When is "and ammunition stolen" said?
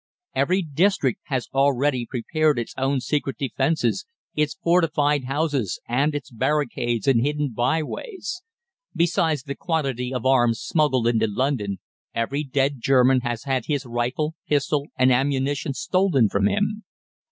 14.97-16.29